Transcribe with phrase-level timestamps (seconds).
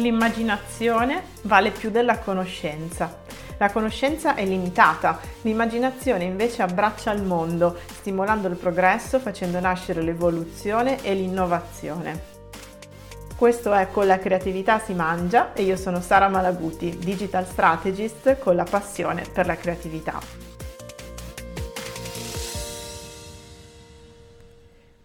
[0.00, 3.18] L'immaginazione vale più della conoscenza.
[3.58, 11.04] La conoscenza è limitata, l'immaginazione invece abbraccia il mondo, stimolando il progresso, facendo nascere l'evoluzione
[11.04, 12.38] e l'innovazione.
[13.36, 18.56] Questo è Con la creatività si mangia e io sono Sara Malaguti, digital strategist con
[18.56, 20.49] la passione per la creatività.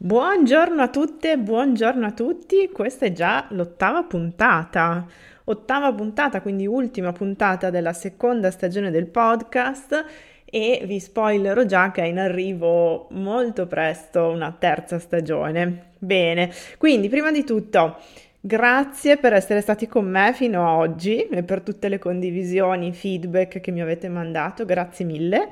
[0.05, 5.03] Buongiorno a tutte, buongiorno a tutti, questa è già l'ottava puntata,
[5.45, 10.05] ottava puntata, quindi ultima puntata della seconda stagione del podcast
[10.45, 15.93] e vi spoilerò già che è in arrivo molto presto una terza stagione.
[15.97, 17.97] Bene, quindi prima di tutto
[18.39, 23.59] Grazie per essere stati con me fino a oggi e per tutte le condivisioni, feedback
[23.59, 25.49] che mi avete mandato, grazie mille.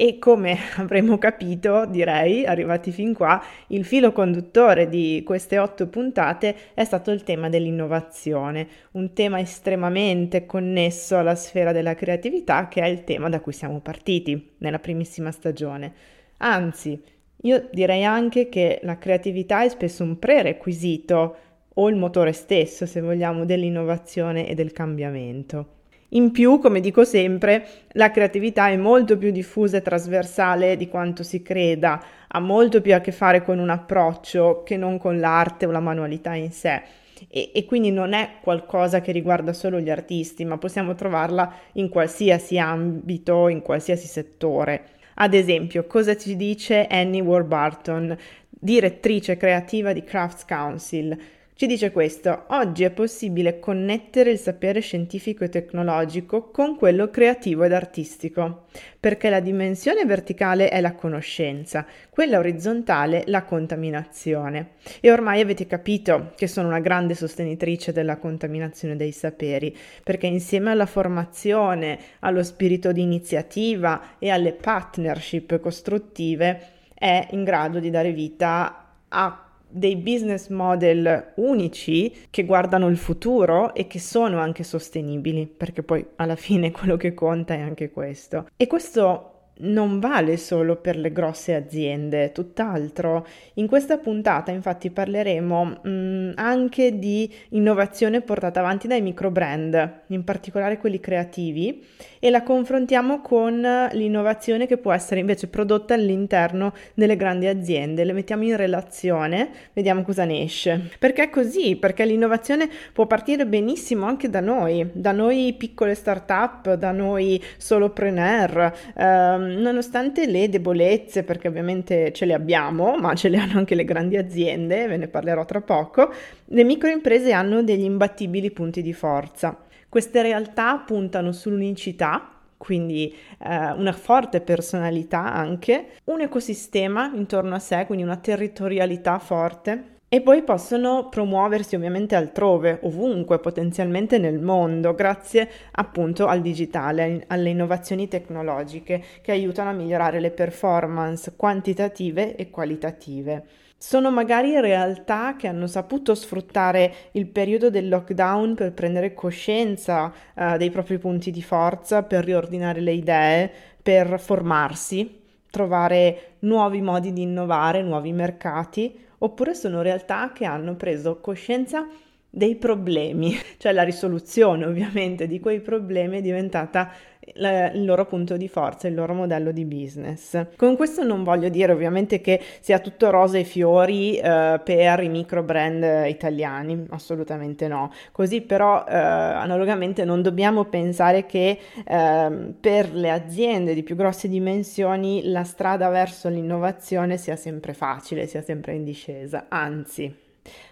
[0.00, 6.54] E come avremo capito, direi, arrivati fin qua, il filo conduttore di queste otto puntate
[6.74, 12.86] è stato il tema dell'innovazione, un tema estremamente connesso alla sfera della creatività che è
[12.86, 15.92] il tema da cui siamo partiti nella primissima stagione.
[16.36, 17.02] Anzi,
[17.42, 21.36] io direi anche che la creatività è spesso un prerequisito
[21.74, 25.77] o il motore stesso, se vogliamo, dell'innovazione e del cambiamento.
[26.12, 31.22] In più, come dico sempre, la creatività è molto più diffusa e trasversale di quanto
[31.22, 35.66] si creda, ha molto più a che fare con un approccio che non con l'arte
[35.66, 36.82] o la manualità in sé.
[37.28, 41.90] E, e, quindi non è qualcosa che riguarda solo gli artisti, ma possiamo trovarla in
[41.90, 44.84] qualsiasi ambito, in qualsiasi settore.
[45.14, 48.16] Ad esempio, cosa ci dice Annie Warburton,
[48.48, 51.18] direttrice creativa di Crafts Council?
[51.58, 57.64] Ci dice questo, oggi è possibile connettere il sapere scientifico e tecnologico con quello creativo
[57.64, 58.66] ed artistico,
[59.00, 64.74] perché la dimensione verticale è la conoscenza, quella orizzontale la contaminazione.
[65.00, 70.70] E ormai avete capito che sono una grande sostenitrice della contaminazione dei saperi, perché insieme
[70.70, 78.12] alla formazione, allo spirito di iniziativa e alle partnership costruttive è in grado di dare
[78.12, 85.46] vita a dei business model unici che guardano il futuro e che sono anche sostenibili,
[85.46, 88.48] perché poi alla fine quello che conta è anche questo.
[88.56, 89.27] E questo
[89.60, 93.26] non vale solo per le grosse aziende, tutt'altro.
[93.54, 100.02] In questa puntata infatti parleremo mh, mm, anche di innovazione portata avanti dai micro brand,
[100.08, 101.84] in particolare quelli creativi,
[102.20, 103.60] e la confrontiamo con
[103.92, 108.04] l'innovazione che può essere invece prodotta all'interno delle grandi aziende.
[108.04, 110.90] Le mettiamo in relazione, vediamo cosa ne esce.
[110.98, 111.76] Perché è così?
[111.76, 118.72] Perché l'innovazione può partire benissimo anche da noi, da noi piccole start-up, da noi solopreneur.
[118.96, 123.84] Ehm, nonostante le debolezze, perché ovviamente ce le abbiamo, ma ce le hanno anche le
[123.84, 126.12] grandi aziende, ve ne parlerò tra poco,
[126.44, 129.56] le microimprese hanno degli imbattibili punti di forza.
[129.88, 137.84] Queste realtà puntano sull'unicità, quindi eh, una forte personalità anche, un ecosistema intorno a sé,
[137.86, 145.48] quindi una territorialità forte, e poi possono promuoversi ovviamente altrove, ovunque, potenzialmente nel mondo, grazie
[145.72, 153.44] appunto al digitale, alle innovazioni tecnologiche che aiutano a migliorare le performance quantitative e qualitative.
[153.76, 160.56] Sono magari realtà che hanno saputo sfruttare il periodo del lockdown per prendere coscienza uh,
[160.56, 165.20] dei propri punti di forza, per riordinare le idee, per formarsi,
[165.50, 171.86] trovare nuovi modi di innovare, nuovi mercati oppure sono realtà che hanno preso coscienza
[172.30, 176.90] dei problemi, cioè la risoluzione ovviamente di quei problemi è diventata
[177.34, 180.46] il loro punto di forza, il loro modello di business.
[180.56, 185.08] Con questo non voglio dire ovviamente che sia tutto rose e fiori eh, per i
[185.08, 187.92] micro brand italiani, assolutamente no.
[188.12, 194.28] Così però eh, analogamente non dobbiamo pensare che eh, per le aziende di più grosse
[194.28, 200.26] dimensioni la strada verso l'innovazione sia sempre facile, sia sempre in discesa, anzi.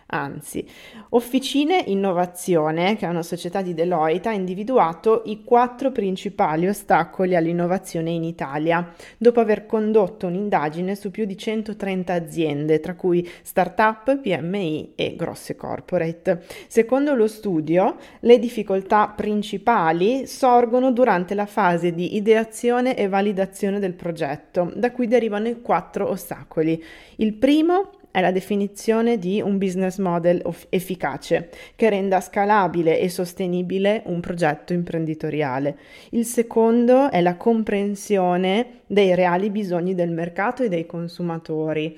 [0.09, 0.64] Anzi,
[1.11, 8.11] Officine Innovazione, che è una società di Deloitte, ha individuato i quattro principali ostacoli all'innovazione
[8.11, 14.93] in Italia, dopo aver condotto un'indagine su più di 130 aziende, tra cui start-up, PMI
[14.94, 16.44] e grosse corporate.
[16.69, 23.94] Secondo lo studio, le difficoltà principali sorgono durante la fase di ideazione e validazione del
[23.94, 26.81] progetto, da cui derivano i quattro ostacoli.
[27.17, 34.00] Il primo è la definizione di un business model efficace che renda scalabile e sostenibile
[34.06, 35.76] un progetto imprenditoriale.
[36.12, 41.94] Il secondo è la comprensione dei reali bisogni del mercato e dei consumatori.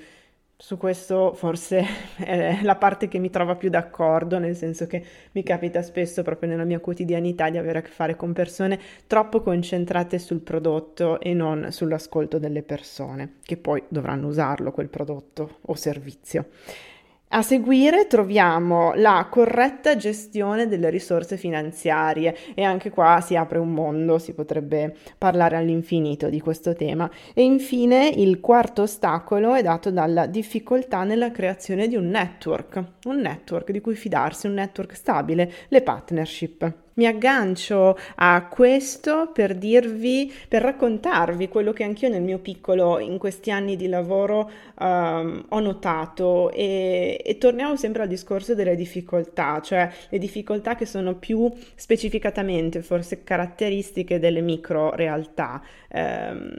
[0.61, 1.85] Su questo forse
[2.19, 5.01] è la parte che mi trova più d'accordo, nel senso che
[5.31, 8.77] mi capita spesso proprio nella mia quotidianità di avere a che fare con persone
[9.07, 15.59] troppo concentrate sul prodotto e non sull'ascolto delle persone, che poi dovranno usarlo quel prodotto
[15.61, 16.47] o servizio.
[17.31, 23.71] A seguire troviamo la corretta gestione delle risorse finanziarie e anche qua si apre un
[23.71, 27.07] mondo, si potrebbe parlare all'infinito di questo tema.
[27.35, 33.17] E infine il quarto ostacolo è dato dalla difficoltà nella creazione di un network, un
[33.17, 36.73] network di cui fidarsi, un network stabile, le partnership.
[36.99, 43.17] Mi aggancio a questo per dirvi, per raccontarvi quello che anch'io nel mio piccolo in
[43.17, 49.61] questi anni di lavoro um, ho notato e, e torniamo sempre al discorso delle difficoltà,
[49.61, 55.63] cioè le difficoltà che sono più specificatamente forse caratteristiche delle micro realtà.
[55.93, 56.53] Um,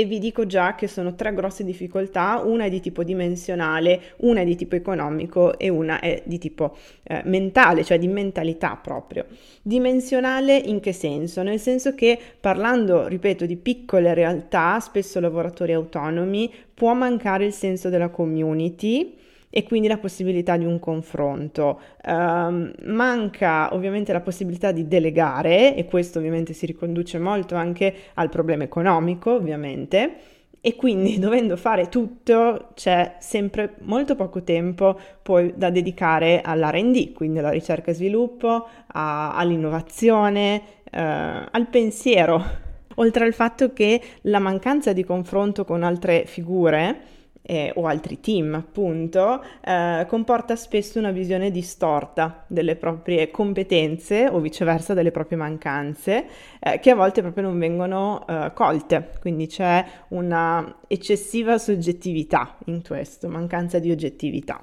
[0.00, 4.40] e vi dico già che sono tre grosse difficoltà, una è di tipo dimensionale, una
[4.40, 9.26] è di tipo economico e una è di tipo eh, mentale, cioè di mentalità proprio.
[9.60, 11.42] Dimensionale in che senso?
[11.42, 17.90] Nel senso che parlando, ripeto, di piccole realtà, spesso lavoratori autonomi, può mancare il senso
[17.90, 19.18] della community
[19.50, 21.80] e quindi la possibilità di un confronto.
[22.04, 28.28] Um, manca ovviamente la possibilità di delegare e questo ovviamente si riconduce molto anche al
[28.28, 30.14] problema economico, ovviamente.
[30.60, 37.40] E quindi dovendo fare tutto c'è sempre molto poco tempo poi da dedicare all'RD, quindi
[37.40, 42.68] alla ricerca e sviluppo, a, all'innovazione, eh, al pensiero.
[42.96, 47.18] Oltre al fatto che la mancanza di confronto con altre figure
[47.50, 54.38] eh, o altri team, appunto, eh, comporta spesso una visione distorta delle proprie competenze o
[54.38, 56.26] viceversa delle proprie mancanze,
[56.60, 59.10] eh, che a volte proprio non vengono eh, colte.
[59.20, 64.62] Quindi c'è una eccessiva soggettività in questo, mancanza di oggettività.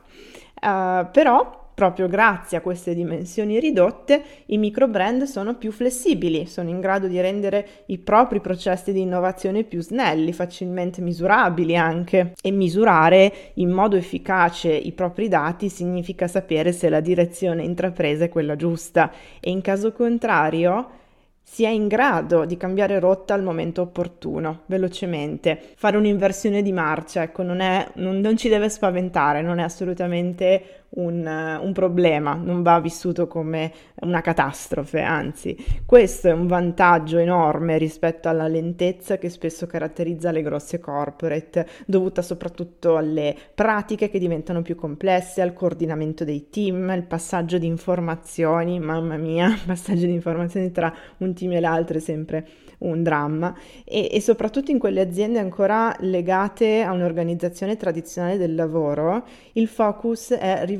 [0.59, 6.69] Uh, però proprio grazie a queste dimensioni ridotte i micro brand sono più flessibili, sono
[6.69, 12.33] in grado di rendere i propri processi di innovazione più snelli, facilmente misurabili anche.
[12.41, 18.30] E misurare in modo efficace i propri dati significa sapere se la direzione intrapresa è
[18.30, 19.12] quella giusta.
[19.39, 21.06] E in caso contrario
[21.50, 27.23] si è in grado di cambiare rotta al momento opportuno, velocemente, fare un'inversione di marcia,
[27.23, 32.61] ecco, non, è, non, non ci deve spaventare, non è assolutamente un, un, problema, non
[32.61, 35.55] va vissuto come una catastrofe, anzi.
[35.85, 42.21] Questo è un vantaggio enorme rispetto alla lentezza che spesso caratterizza le grosse corporate, dovuta
[42.21, 48.79] soprattutto alle pratiche che diventano più complesse, al coordinamento dei team, il passaggio di informazioni,
[48.79, 52.47] mamma mia, passaggio di informazioni tra un team e l'altro è sempre
[52.79, 53.55] un dramma.
[53.83, 60.31] E, e soprattutto in quelle aziende ancora legate a un'organizzazione tradizionale del lavoro, il focus
[60.31, 60.76] è rivolto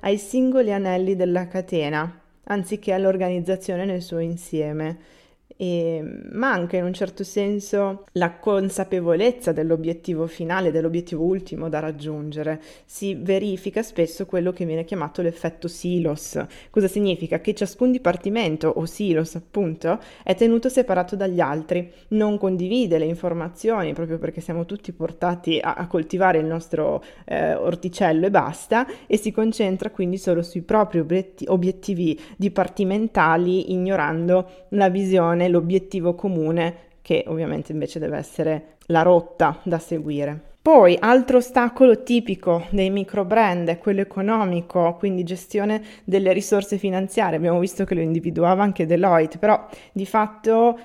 [0.00, 5.16] ai singoli anelli della catena anziché all'organizzazione nel suo insieme
[5.60, 12.60] e manca in un certo senso la consapevolezza dell'obiettivo finale, dell'obiettivo ultimo da raggiungere.
[12.84, 16.40] Si verifica spesso quello che viene chiamato l'effetto silos.
[16.70, 17.40] Cosa significa?
[17.40, 23.94] Che ciascun dipartimento o silos, appunto, è tenuto separato dagli altri, non condivide le informazioni
[23.94, 29.16] proprio perché siamo tutti portati a, a coltivare il nostro eh, orticello e basta e
[29.16, 37.24] si concentra quindi solo sui propri obiet- obiettivi dipartimentali ignorando la visione l'obiettivo comune che
[37.26, 40.48] ovviamente invece deve essere la rotta da seguire.
[40.60, 47.38] Poi, altro ostacolo tipico dei micro brand è quello economico, quindi gestione delle risorse finanziarie.
[47.38, 50.78] Abbiamo visto che lo individuava anche Deloitte, però di fatto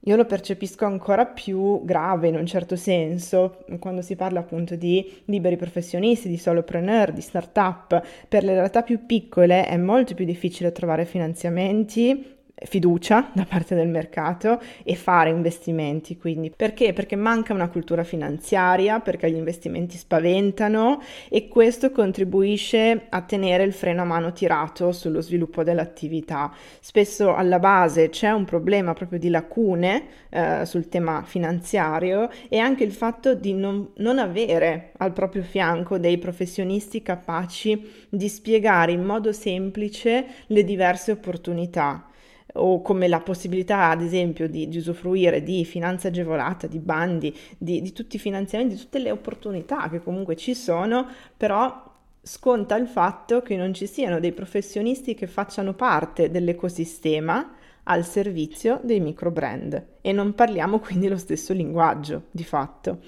[0.00, 5.22] io lo percepisco ancora più grave in un certo senso quando si parla appunto di
[5.26, 8.02] liberi professionisti, di solopreneur, di start-up.
[8.28, 13.88] Per le realtà più piccole è molto più difficile trovare finanziamenti fiducia da parte del
[13.88, 16.16] mercato e fare investimenti.
[16.16, 16.92] Quindi perché?
[16.92, 23.72] Perché manca una cultura finanziaria, perché gli investimenti spaventano e questo contribuisce a tenere il
[23.72, 26.52] freno a mano tirato sullo sviluppo dell'attività.
[26.80, 32.84] Spesso alla base c'è un problema proprio di lacune eh, sul tema finanziario e anche
[32.84, 39.02] il fatto di non, non avere al proprio fianco dei professionisti capaci di spiegare in
[39.02, 42.06] modo semplice le diverse opportunità
[42.54, 47.80] o come la possibilità, ad esempio, di, di usufruire di finanza agevolata, di bandi, di,
[47.80, 51.06] di tutti i finanziamenti, di tutte le opportunità che comunque ci sono,
[51.36, 51.90] però
[52.22, 57.54] sconta il fatto che non ci siano dei professionisti che facciano parte dell'ecosistema
[57.84, 62.98] al servizio dei micro brand e non parliamo quindi lo stesso linguaggio di fatto.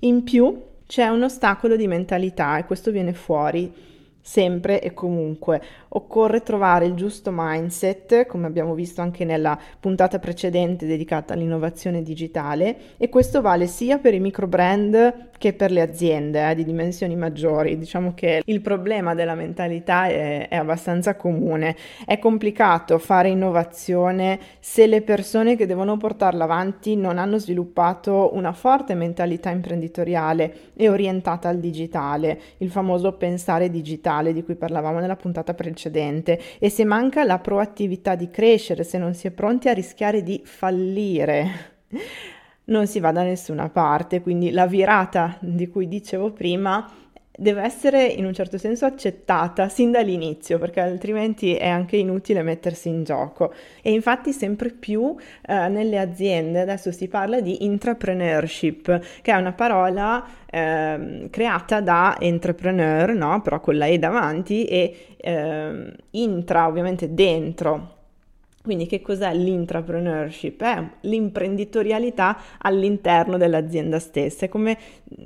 [0.00, 3.72] In più, c'è un ostacolo di mentalità e questo viene fuori
[4.26, 5.60] sempre e comunque.
[5.88, 12.96] Occorre trovare il giusto mindset, come abbiamo visto anche nella puntata precedente dedicata all'innovazione digitale,
[12.96, 17.14] e questo vale sia per i micro brand che per le aziende eh, di dimensioni
[17.16, 17.76] maggiori.
[17.76, 21.76] Diciamo che il problema della mentalità è, è abbastanza comune.
[22.06, 28.52] È complicato fare innovazione se le persone che devono portarla avanti non hanno sviluppato una
[28.52, 35.16] forte mentalità imprenditoriale e orientata al digitale, il famoso pensare digitale di cui parlavamo nella
[35.16, 39.72] puntata precedente e se manca la proattività di crescere, se non si è pronti a
[39.72, 41.72] rischiare di fallire,
[42.66, 44.20] non si va da nessuna parte.
[44.20, 46.88] Quindi la virata di cui dicevo prima
[47.36, 52.88] deve essere in un certo senso accettata sin dall'inizio perché altrimenti è anche inutile mettersi
[52.88, 59.32] in gioco e infatti sempre più eh, nelle aziende adesso si parla di intrapreneurship che
[59.32, 63.40] è una parola eh, creata da entrepreneur no?
[63.42, 67.93] però con la E davanti e eh, intra ovviamente dentro
[68.64, 70.62] quindi che cos'è l'intrapreneurship?
[70.62, 74.46] È l'imprenditorialità all'interno dell'azienda stessa.
[74.46, 74.78] È come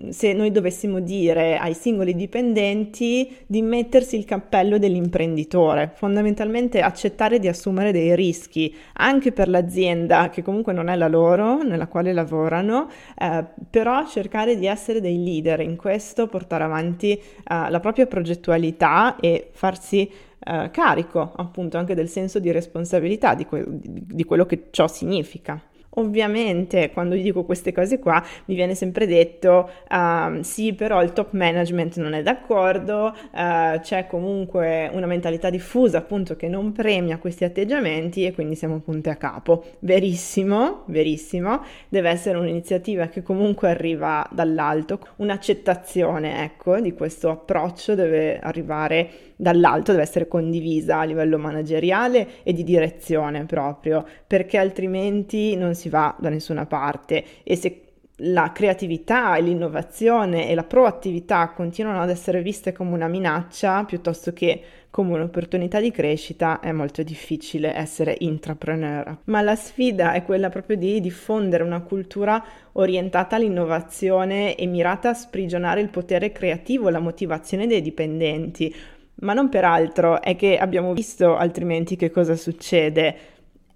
[0.09, 7.47] se noi dovessimo dire ai singoli dipendenti di mettersi il cappello dell'imprenditore, fondamentalmente accettare di
[7.47, 12.88] assumere dei rischi anche per l'azienda che comunque non è la loro, nella quale lavorano,
[13.16, 19.14] eh, però cercare di essere dei leader in questo, portare avanti eh, la propria progettualità
[19.21, 24.68] e farsi eh, carico appunto anche del senso di responsabilità di, que- di quello che
[24.71, 25.61] ciò significa.
[25.99, 31.33] Ovviamente quando dico queste cose qua mi viene sempre detto uh, sì però il top
[31.33, 37.45] management non è d'accordo, uh, c'è comunque una mentalità diffusa appunto che non premia questi
[37.45, 39.64] atteggiamenti e quindi siamo punti a capo.
[39.80, 48.38] Verissimo, verissimo, deve essere un'iniziativa che comunque arriva dall'alto, un'accettazione ecco di questo approccio deve
[48.38, 55.75] arrivare dall'alto, deve essere condivisa a livello manageriale e di direzione proprio, perché altrimenti non
[55.75, 57.83] si va da nessuna parte e se
[58.23, 64.33] la creatività e l'innovazione e la proattività continuano ad essere viste come una minaccia piuttosto
[64.33, 69.18] che come un'opportunità di crescita, è molto difficile essere intrapreneur.
[69.25, 72.42] Ma la sfida è quella proprio di diffondere una cultura
[72.73, 78.75] orientata all'innovazione e mirata a sprigionare il potere creativo e la motivazione dei dipendenti,
[79.20, 83.16] ma non per altro, è che abbiamo visto altrimenti che cosa succede.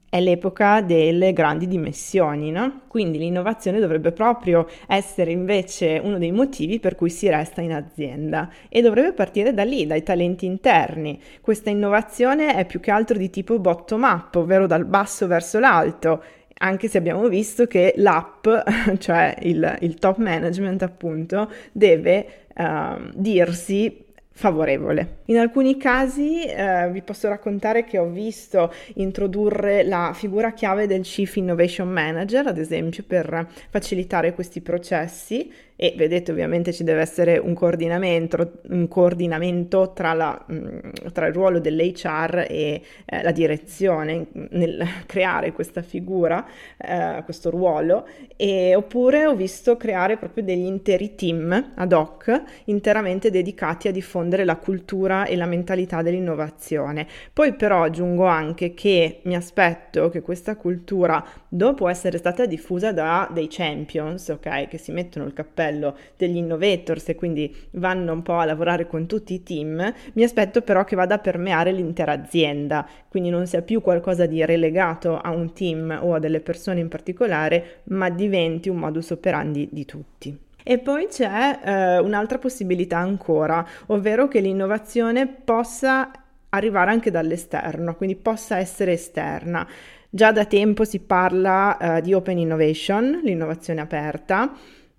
[0.08, 2.82] È l'epoca delle grandi dimensioni, no?
[2.86, 8.50] Quindi l'innovazione dovrebbe proprio essere invece uno dei motivi per cui si resta in azienda
[8.68, 11.18] e dovrebbe partire da lì, dai talenti interni.
[11.40, 16.22] Questa innovazione è più che altro di tipo bottom up, ovvero dal basso verso l'alto
[16.62, 18.46] anche se abbiamo visto che l'app,
[18.98, 25.18] cioè il, il top management appunto, deve uh, dirsi favorevole.
[25.26, 31.02] In alcuni casi eh, vi posso raccontare che ho visto introdurre la figura chiave del
[31.02, 35.50] Chief Innovation Manager, ad esempio, per facilitare questi processi
[35.82, 40.78] e vedete ovviamente ci deve essere un coordinamento, un coordinamento tra, la, mm,
[41.12, 46.46] tra il ruolo dell'HR e eh, la direzione nel creare questa figura,
[46.76, 53.32] eh, questo ruolo, e, oppure ho visto creare proprio degli interi team ad hoc interamente
[53.32, 57.08] dedicati a diffondere la cultura e la mentalità dell'innovazione.
[57.32, 63.28] Poi però aggiungo anche che mi aspetto che questa cultura, dopo essere stata diffusa da
[63.32, 68.22] dei champions, ok, che si mettono il cappello, livello degli innovators e quindi vanno un
[68.22, 72.12] po' a lavorare con tutti i team, mi aspetto però che vada a permeare l'intera
[72.12, 76.80] azienda, quindi non sia più qualcosa di relegato a un team o a delle persone
[76.80, 80.38] in particolare, ma diventi un modus operandi di tutti.
[80.64, 86.10] E poi c'è eh, un'altra possibilità ancora, ovvero che l'innovazione possa
[86.50, 89.66] arrivare anche dall'esterno, quindi possa essere esterna.
[90.14, 94.52] Già da tempo si parla uh, di open innovation, l'innovazione aperta,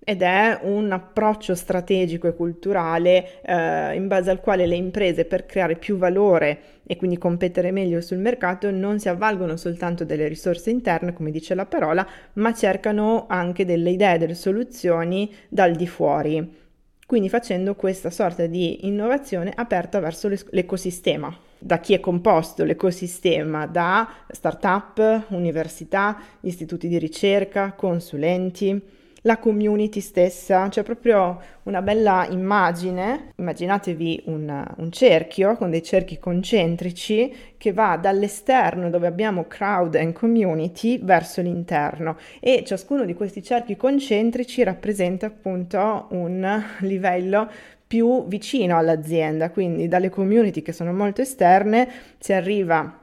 [0.04, 5.46] ed è un approccio strategico e culturale eh, in base al quale le imprese per
[5.46, 10.68] creare più valore e quindi competere meglio sul mercato non si avvalgono soltanto delle risorse
[10.68, 16.62] interne, come dice la parola, ma cercano anche delle idee, delle soluzioni dal di fuori.
[17.06, 21.34] Quindi facendo questa sorta di innovazione aperta verso l'ecosistema.
[21.58, 23.66] Da chi è composto l'ecosistema?
[23.66, 28.82] Da start-up, università, istituti di ricerca, consulenti,
[29.26, 36.18] la community stessa, c'è proprio una bella immagine, immaginatevi un, un, cerchio con dei cerchi
[36.18, 42.18] concentrici che va dall'esterno dove abbiamo crowd and community verso l'interno.
[42.38, 47.50] E ciascuno di questi cerchi concentrici rappresenta appunto un livello
[47.86, 51.88] più vicino all'azienda, quindi dalle community che sono molto esterne
[52.18, 52.98] si arriva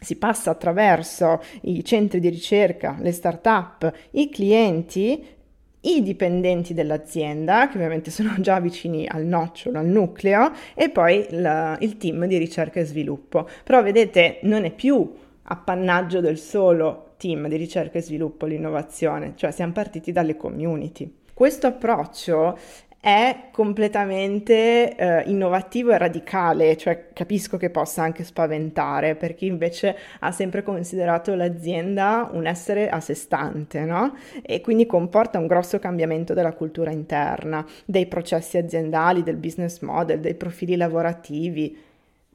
[0.00, 5.36] si passa attraverso i centri di ricerca, le start-up, i clienti,
[5.82, 11.76] i dipendenti dell'azienda, che ovviamente sono già vicini al nocciolo, al nucleo, e poi la,
[11.80, 13.48] il team di ricerca e sviluppo.
[13.64, 15.10] Però vedete, non è più
[15.42, 21.12] appannaggio del solo team di ricerca e sviluppo l'innovazione, cioè siamo partiti dalle community.
[21.32, 22.58] Questo approccio
[23.00, 29.96] è completamente eh, innovativo e radicale, cioè capisco che possa anche spaventare per chi invece
[30.18, 34.16] ha sempre considerato l'azienda un essere a sé stante, no?
[34.42, 40.18] E quindi comporta un grosso cambiamento della cultura interna, dei processi aziendali, del business model,
[40.18, 41.76] dei profili lavorativi,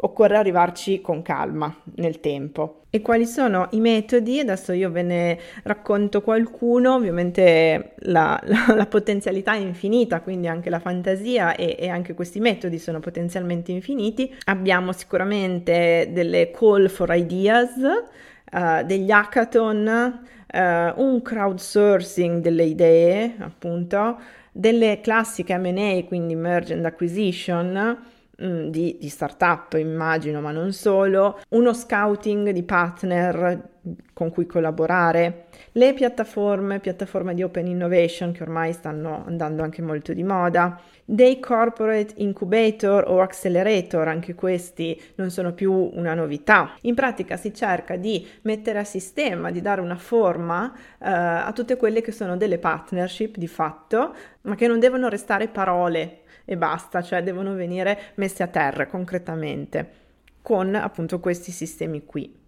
[0.03, 2.81] occorre arrivarci con calma nel tempo.
[2.89, 4.39] E quali sono i metodi?
[4.39, 10.69] Adesso io ve ne racconto qualcuno, ovviamente la, la, la potenzialità è infinita, quindi anche
[10.69, 14.33] la fantasia e, e, anche questi metodi sono potenzialmente infiniti.
[14.45, 20.21] Abbiamo sicuramente delle call for ideas, uh, degli hackathon,
[20.53, 24.19] uh, un crowdsourcing delle idee, appunto,
[24.51, 31.73] delle classiche M&A, quindi merge and acquisition, di, di startup, immagino, ma non solo, uno
[31.73, 33.71] scouting di partner
[34.13, 40.13] con cui collaborare, le piattaforme, piattaforme di open innovation che ormai stanno andando anche molto
[40.13, 46.75] di moda, dei corporate incubator o accelerator, anche questi non sono più una novità.
[46.81, 51.75] In pratica si cerca di mettere a sistema, di dare una forma eh, a tutte
[51.75, 57.01] quelle che sono delle partnership di fatto, ma che non devono restare parole e basta,
[57.01, 60.01] cioè devono venire messe a terra concretamente
[60.41, 62.42] con appunto questi sistemi qui.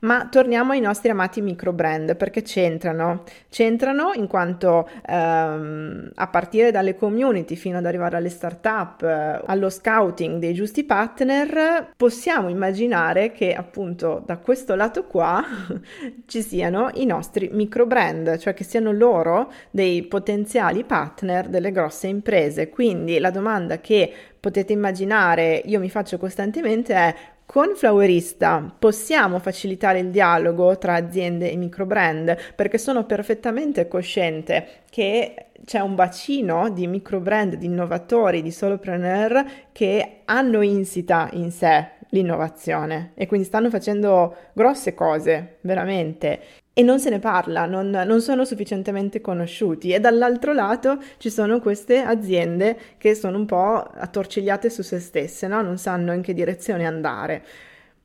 [0.00, 6.70] Ma torniamo ai nostri amati micro brand perché c'entrano, c'entrano in quanto ehm, a partire
[6.70, 13.32] dalle community fino ad arrivare alle start-up, eh, allo scouting dei giusti partner, possiamo immaginare
[13.32, 15.42] che appunto da questo lato qua
[16.26, 22.08] ci siano i nostri micro brand, cioè che siano loro dei potenziali partner delle grosse
[22.08, 22.68] imprese.
[22.68, 27.14] Quindi la domanda che potete immaginare, io mi faccio costantemente è
[27.46, 34.80] con Flowerista possiamo facilitare il dialogo tra aziende e micro brand perché sono perfettamente cosciente
[34.90, 41.52] che c'è un bacino di micro brand, di innovatori, di solopreneur che hanno insita in
[41.52, 46.40] sé l'innovazione e quindi stanno facendo grosse cose, veramente
[46.74, 51.60] e non se ne parla, non, non, sono sufficientemente conosciuti e dall'altro lato ci sono
[51.60, 55.60] queste aziende che sono un po' attorcigliate su se stesse, no?
[55.60, 57.44] non sanno in che direzione andare.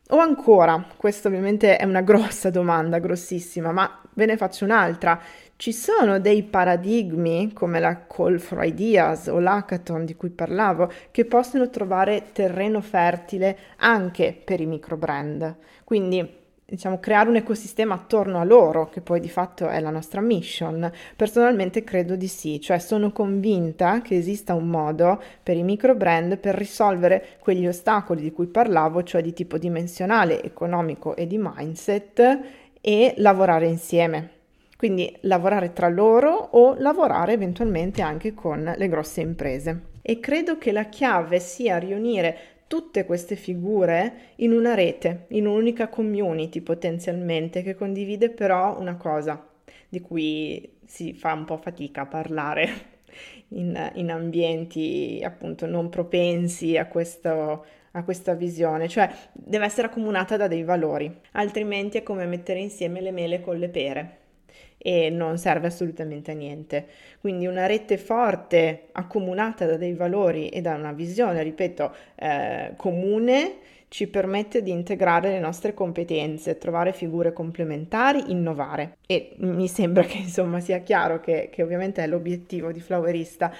[0.10, 5.20] O ancora, questa ovviamente è una grossa domanda, grossissima, ma ve ne faccio un'altra.
[5.56, 11.26] Ci sono dei paradigmi come la Call for Ideas o l'hackathon di cui parlavo che
[11.26, 15.56] possono trovare terreno fertile anche per i micro brand.
[15.84, 20.20] Quindi diciamo, creare un ecosistema attorno a loro, che poi di fatto è la nostra
[20.20, 20.92] mission.
[21.16, 26.38] Personalmente credo di sì, cioè sono convinta che esista un modo per i micro brand
[26.38, 32.40] per risolvere quegli ostacoli di cui parlavo, cioè di tipo dimensionale, economico e di mindset,
[32.82, 34.32] e lavorare insieme.
[34.76, 39.84] Quindi lavorare tra loro o lavorare eventualmente anche con le grosse imprese.
[40.02, 45.88] E credo che la chiave sia riunire tutte queste figure in una rete, in un'unica
[45.88, 49.48] community potenzialmente che condivide però una cosa
[49.90, 52.70] di cui si fa un po' fatica a parlare
[53.50, 60.38] in, in ambienti appunto non propensi a questo, a questa visione, cioè deve essere accomunata
[60.38, 64.26] da dei valori, altrimenti è come mettere insieme le mele con le pere
[64.78, 66.86] e non serve assolutamente a niente.
[67.20, 73.56] Quindi una rete forte, accomunata da dei valori e da una visione, ripeto, eh, comune,
[73.90, 78.98] ci permette di integrare le nostre competenze, trovare figure complementari, innovare.
[79.08, 83.52] E mi sembra che insomma sia chiaro che, che ovviamente è l'obiettivo di Flowerista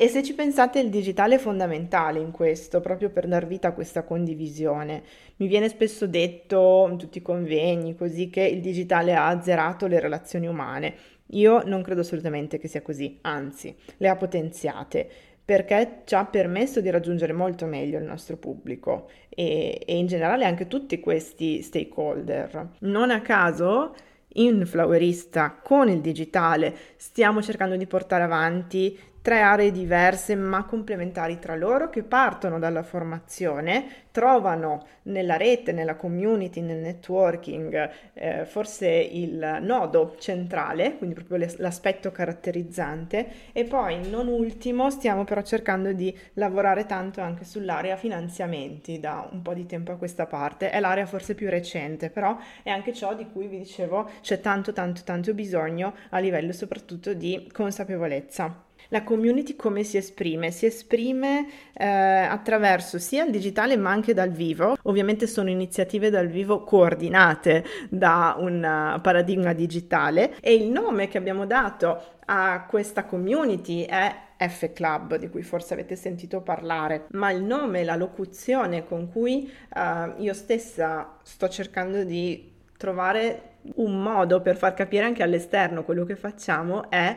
[0.00, 3.72] e se ci pensate il digitale è fondamentale in questo, proprio per dar vita a
[3.72, 5.02] questa condivisione.
[5.38, 9.98] Mi viene spesso detto in tutti i convegni così che il digitale ha azzerato le
[9.98, 10.94] relazioni umane.
[11.30, 15.10] Io non credo assolutamente che sia così, anzi, le ha potenziate
[15.44, 20.44] perché ci ha permesso di raggiungere molto meglio il nostro pubblico e, e in generale
[20.44, 22.74] anche tutti questi stakeholder.
[22.82, 23.96] Non a caso
[24.34, 28.96] in Flowerista con il digitale stiamo cercando di portare avanti
[29.28, 35.96] tre aree diverse ma complementari tra loro che partono dalla formazione, trovano nella rete, nella
[35.96, 44.28] community, nel networking eh, forse il nodo centrale, quindi proprio l'aspetto caratterizzante e poi non
[44.28, 49.92] ultimo stiamo però cercando di lavorare tanto anche sull'area finanziamenti da un po' di tempo
[49.92, 53.58] a questa parte, è l'area forse più recente però è anche ciò di cui vi
[53.58, 58.67] dicevo c'è tanto tanto tanto bisogno a livello soprattutto di consapevolezza.
[58.88, 60.50] La community come si esprime?
[60.50, 64.76] Si esprime eh, attraverso sia il digitale ma anche dal vivo.
[64.82, 68.56] Ovviamente sono iniziative dal vivo coordinate da un
[68.96, 75.16] uh, paradigma digitale e il nome che abbiamo dato a questa community è F Club,
[75.16, 80.32] di cui forse avete sentito parlare, ma il nome, la locuzione con cui uh, io
[80.32, 86.88] stessa sto cercando di trovare un modo per far capire anche all'esterno quello che facciamo
[86.88, 87.16] è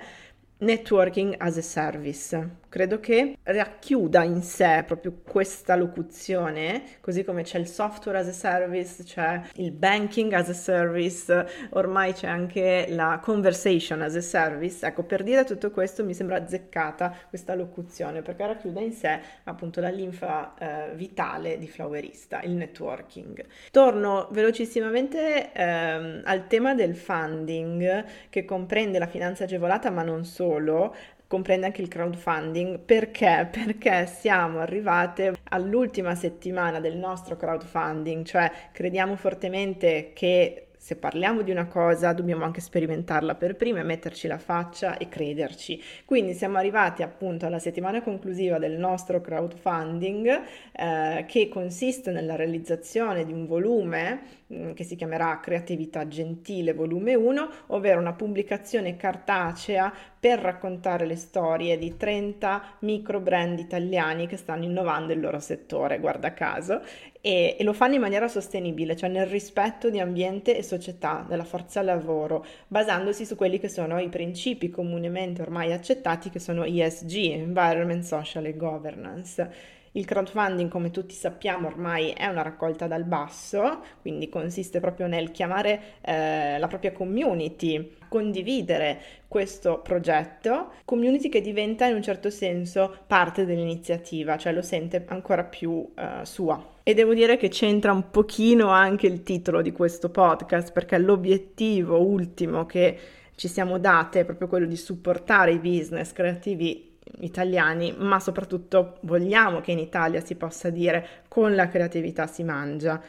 [0.61, 2.35] Networking as a Service.
[2.71, 8.31] Credo che racchiuda in sé proprio questa locuzione, così come c'è il software as a
[8.31, 14.85] service, c'è il banking as a service, ormai c'è anche la conversation as a service.
[14.85, 19.81] Ecco, per dire tutto questo mi sembra azzeccata questa locuzione perché racchiude in sé appunto
[19.81, 23.47] la linfa eh, vitale di Flowerista, il networking.
[23.71, 30.95] Torno velocissimamente ehm, al tema del funding che comprende la finanza agevolata ma non solo,
[31.31, 32.79] comprende anche il crowdfunding.
[32.79, 33.47] Perché?
[33.49, 41.51] Perché siamo arrivate all'ultima settimana del nostro crowdfunding, cioè crediamo fortemente che se parliamo di
[41.51, 45.79] una cosa dobbiamo anche sperimentarla per prima e metterci la faccia e crederci.
[46.05, 50.41] Quindi siamo arrivati appunto alla settimana conclusiva del nostro crowdfunding
[50.71, 57.13] eh, che consiste nella realizzazione di un volume mm, che si chiamerà Creatività Gentile volume
[57.13, 64.37] 1, ovvero una pubblicazione cartacea per raccontare le storie di 30 micro brand italiani che
[64.37, 66.81] stanno innovando il loro settore, guarda caso,
[67.21, 71.43] e, e, lo fanno in maniera sostenibile, cioè nel rispetto di ambiente e società, della
[71.43, 77.31] forza lavoro, basandosi su quelli che sono i principi comunemente ormai accettati che sono ESG,
[77.33, 79.79] Environment, Social e Governance.
[79.93, 85.31] Il crowdfunding, come tutti sappiamo, ormai è una raccolta dal basso, quindi consiste proprio nel
[85.31, 92.99] chiamare eh, la propria community, condividere questo progetto, community che diventa in un certo senso
[93.05, 96.79] parte dell'iniziativa, cioè lo sente ancora più eh, sua.
[96.91, 102.01] E devo dire che c'entra un pochino anche il titolo di questo podcast, perché l'obiettivo
[102.01, 102.99] ultimo che
[103.35, 109.61] ci siamo date è proprio quello di supportare i business creativi italiani, ma soprattutto vogliamo
[109.61, 113.01] che in Italia si possa dire con la creatività si mangia.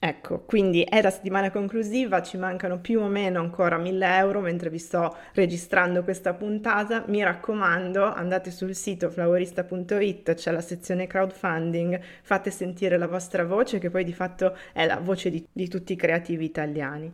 [0.00, 4.70] Ecco, quindi è la settimana conclusiva, ci mancano più o meno ancora 1000 euro mentre
[4.70, 7.04] vi sto registrando questa puntata.
[7.08, 13.78] Mi raccomando, andate sul sito flowerista.it, c'è la sezione crowdfunding, fate sentire la vostra voce
[13.78, 17.12] che poi di fatto è la voce di, di tutti i creativi italiani.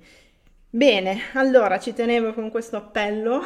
[0.75, 3.41] Bene, allora ci tenevo con questo appello,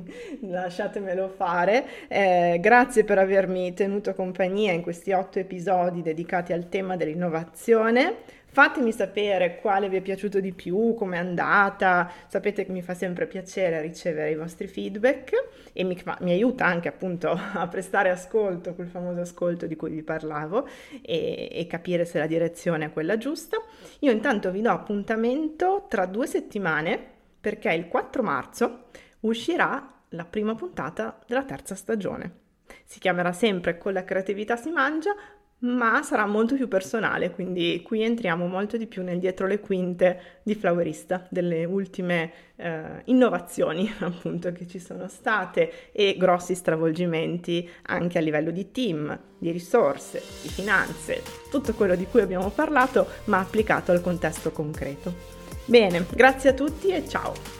[0.40, 2.08] lasciatemelo fare.
[2.08, 8.38] Eh, grazie per avermi tenuto compagnia in questi otto episodi dedicati al tema dell'innovazione.
[8.52, 13.28] Fatemi sapere quale vi è piaciuto di più, com'è andata, sapete che mi fa sempre
[13.28, 15.32] piacere ricevere i vostri feedback
[15.72, 20.02] e mi, mi aiuta anche appunto a prestare ascolto, quel famoso ascolto di cui vi
[20.02, 20.66] parlavo
[21.00, 23.56] e, e capire se la direzione è quella giusta.
[24.00, 26.98] Io intanto vi do appuntamento tra due settimane
[27.40, 28.86] perché il 4 marzo
[29.20, 32.38] uscirà la prima puntata della terza stagione.
[32.84, 35.14] Si chiamerà sempre Con la creatività si mangia,
[35.60, 40.40] ma sarà molto più personale, quindi qui entriamo molto di più nel dietro le quinte
[40.42, 48.18] di Flowerista, delle ultime eh, innovazioni appunto che ci sono state e grossi stravolgimenti anche
[48.18, 53.38] a livello di team, di risorse, di finanze, tutto quello di cui abbiamo parlato, ma
[53.38, 55.38] applicato al contesto concreto.
[55.66, 57.59] Bene, grazie a tutti e ciao!